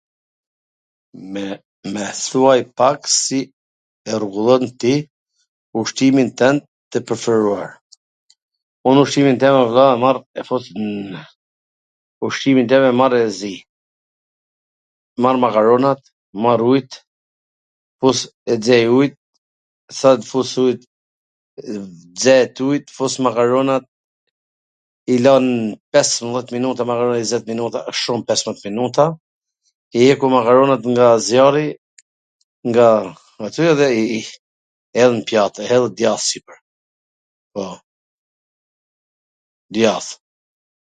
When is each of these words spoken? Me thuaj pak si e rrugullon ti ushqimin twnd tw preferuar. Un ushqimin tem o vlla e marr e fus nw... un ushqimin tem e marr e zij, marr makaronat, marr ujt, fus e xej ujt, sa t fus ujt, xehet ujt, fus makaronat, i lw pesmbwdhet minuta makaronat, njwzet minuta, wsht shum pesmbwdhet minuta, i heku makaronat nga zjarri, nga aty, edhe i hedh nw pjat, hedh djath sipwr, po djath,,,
Me 1.33 2.01
thuaj 2.25 2.61
pak 2.77 2.99
si 3.23 3.39
e 4.09 4.13
rrugullon 4.19 4.63
ti 4.81 4.93
ushqimin 5.79 6.29
twnd 6.39 6.61
tw 6.91 6.99
preferuar. 7.09 7.69
Un 8.89 8.97
ushqimin 9.03 9.39
tem 9.41 9.55
o 9.61 9.65
vlla 9.71 9.85
e 9.93 9.97
marr 10.03 10.19
e 10.39 10.45
fus 10.49 10.65
nw... 10.77 11.19
un 12.19 12.31
ushqimin 12.31 12.69
tem 12.71 12.83
e 12.89 12.93
marr 13.01 13.15
e 13.19 13.25
zij, 13.39 13.57
marr 15.25 15.37
makaronat, 15.45 16.01
marr 16.45 16.61
ujt, 16.73 16.91
fus 17.99 18.19
e 18.53 18.57
xej 18.67 18.85
ujt, 18.99 19.15
sa 19.99 20.09
t 20.19 20.29
fus 20.31 20.51
ujt, 20.67 20.81
xehet 22.21 22.57
ujt, 22.69 22.85
fus 22.97 23.13
makaronat, 23.27 23.83
i 25.13 25.17
lw 25.25 25.35
pesmbwdhet 25.93 26.49
minuta 26.55 26.81
makaronat, 26.89 27.21
njwzet 27.25 27.45
minuta, 27.53 27.79
wsht 27.89 28.03
shum 28.05 28.19
pesmbwdhet 28.27 28.67
minuta, 28.69 29.05
i 29.97 30.07
heku 30.07 30.25
makaronat 30.35 30.83
nga 30.93 31.09
zjarri, 31.29 31.67
nga 32.69 32.87
aty, 33.45 33.61
edhe 33.73 33.87
i 33.99 34.03
hedh 34.97 35.13
nw 35.15 35.23
pjat, 35.29 35.53
hedh 35.69 35.89
djath 36.01 36.23
sipwr, 36.31 36.57
po 37.53 37.65
djath,,, 39.75 40.11